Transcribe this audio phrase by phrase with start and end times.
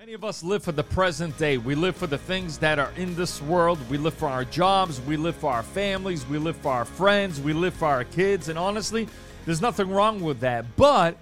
[0.00, 1.58] Many of us live for the present day.
[1.58, 3.78] We live for the things that are in this world.
[3.90, 4.98] We live for our jobs.
[4.98, 6.26] We live for our families.
[6.26, 7.38] We live for our friends.
[7.38, 8.48] We live for our kids.
[8.48, 9.08] And honestly,
[9.44, 10.64] there's nothing wrong with that.
[10.74, 11.18] But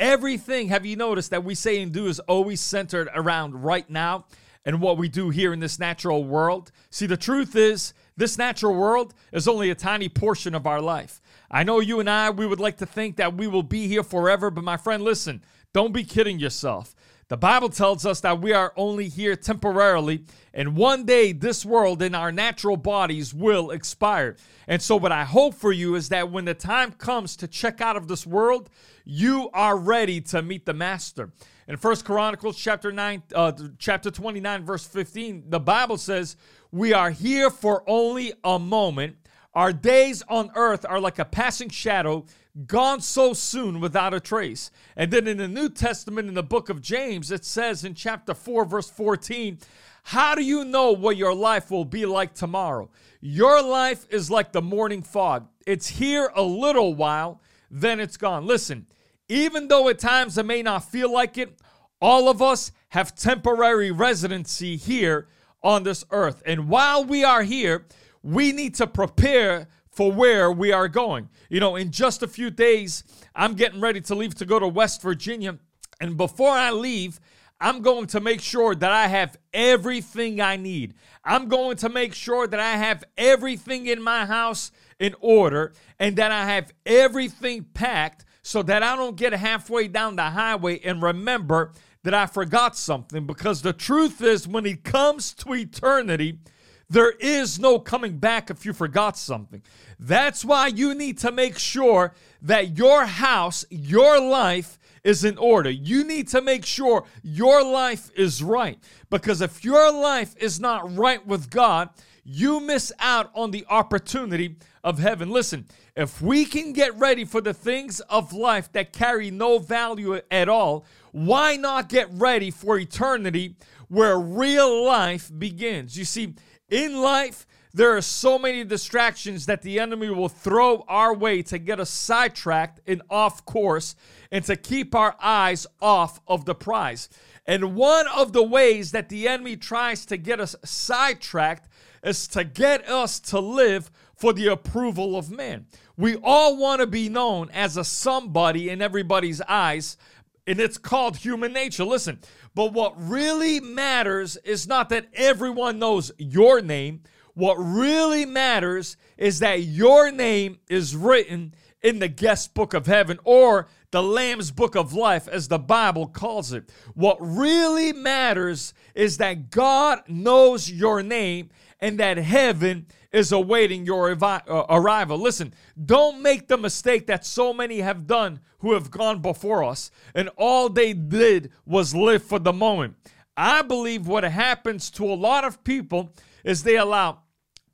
[0.00, 4.24] everything, have you noticed that we say and do is always centered around right now
[4.64, 6.72] and what we do here in this natural world?
[6.90, 11.20] See, the truth is, this natural world is only a tiny portion of our life.
[11.48, 14.02] I know you and I, we would like to think that we will be here
[14.02, 16.96] forever, but my friend, listen, don't be kidding yourself.
[17.28, 22.00] The Bible tells us that we are only here temporarily, and one day this world
[22.00, 24.36] and our natural bodies will expire.
[24.68, 27.80] And so, what I hope for you is that when the time comes to check
[27.80, 28.70] out of this world,
[29.04, 31.32] you are ready to meet the Master.
[31.66, 36.36] In First Chronicles chapter 9, uh, chapter 29, verse 15, the Bible says,
[36.70, 39.16] We are here for only a moment.
[39.56, 42.26] Our days on earth are like a passing shadow
[42.66, 44.70] gone so soon without a trace.
[44.96, 48.34] And then in the New Testament, in the book of James, it says in chapter
[48.34, 49.58] 4, verse 14,
[50.02, 52.90] How do you know what your life will be like tomorrow?
[53.22, 55.48] Your life is like the morning fog.
[55.66, 58.46] It's here a little while, then it's gone.
[58.46, 58.86] Listen,
[59.30, 61.58] even though at times it may not feel like it,
[61.98, 65.28] all of us have temporary residency here
[65.62, 66.42] on this earth.
[66.44, 67.86] And while we are here,
[68.26, 71.28] we need to prepare for where we are going.
[71.48, 73.04] You know, in just a few days,
[73.36, 75.58] I'm getting ready to leave to go to West Virginia.
[76.00, 77.20] And before I leave,
[77.60, 80.94] I'm going to make sure that I have everything I need.
[81.24, 86.16] I'm going to make sure that I have everything in my house in order and
[86.16, 91.00] that I have everything packed so that I don't get halfway down the highway and
[91.00, 93.24] remember that I forgot something.
[93.24, 96.40] Because the truth is, when it comes to eternity,
[96.88, 99.62] there is no coming back if you forgot something.
[99.98, 105.70] That's why you need to make sure that your house, your life is in order.
[105.70, 108.78] You need to make sure your life is right.
[109.10, 111.90] Because if your life is not right with God,
[112.28, 115.30] you miss out on the opportunity of heaven.
[115.30, 120.20] Listen, if we can get ready for the things of life that carry no value
[120.30, 123.54] at all, why not get ready for eternity
[123.88, 125.96] where real life begins?
[125.96, 126.34] You see,
[126.68, 131.58] in life, there are so many distractions that the enemy will throw our way to
[131.58, 133.94] get us sidetracked and off course
[134.32, 137.10] and to keep our eyes off of the prize.
[137.44, 141.68] And one of the ways that the enemy tries to get us sidetracked
[142.02, 145.66] is to get us to live for the approval of man.
[145.98, 149.98] We all want to be known as a somebody in everybody's eyes,
[150.46, 151.84] and it's called human nature.
[151.84, 152.20] Listen,
[152.54, 157.02] but what really matters is not that everyone knows your name
[157.36, 163.18] what really matters is that your name is written in the guest book of heaven
[163.24, 166.72] or the Lamb's book of life, as the Bible calls it.
[166.94, 174.16] What really matters is that God knows your name and that heaven is awaiting your
[174.18, 175.18] uh, arrival.
[175.18, 175.52] Listen,
[175.84, 180.30] don't make the mistake that so many have done who have gone before us, and
[180.38, 182.96] all they did was live for the moment.
[183.36, 187.18] I believe what happens to a lot of people is they allow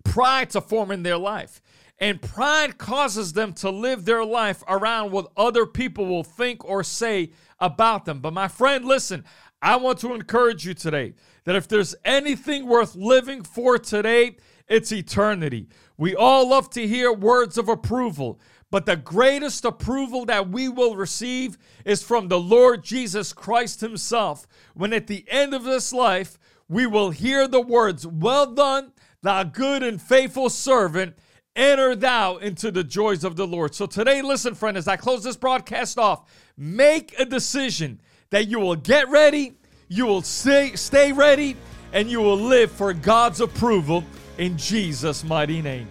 [0.05, 1.61] pride to form in their life.
[1.99, 6.83] And pride causes them to live their life around what other people will think or
[6.83, 7.31] say
[7.61, 8.21] about them.
[8.21, 9.25] But my friend, listen,
[9.61, 11.15] I want to encourage you today
[11.45, 14.37] that if there's anything worth living for today,
[14.69, 15.69] it's eternity.
[15.97, 18.41] We all love to hear words of approval,
[18.73, 24.47] but the greatest approval that we will receive is from the Lord Jesus Christ Himself.
[24.75, 28.93] When at the end of this life, we will hear the words, Well done,
[29.23, 31.15] thou good and faithful servant,
[31.55, 33.75] enter thou into the joys of the Lord.
[33.75, 38.01] So today, listen, friend, as I close this broadcast off, make a decision
[38.31, 39.55] that you will get ready,
[39.89, 41.57] you will stay, stay ready,
[41.93, 44.05] and you will live for God's approval
[44.39, 45.89] in Jesus' mighty name.